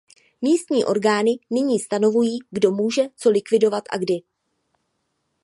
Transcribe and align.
Místní 0.41 0.85
orgány 0.85 1.31
nyní 1.49 1.79
stanovují, 1.79 2.39
kdo 2.51 2.71
může 2.71 3.03
co 3.15 3.29
likvidovat 3.29 3.83
a 3.89 3.97
kdy. 3.97 4.13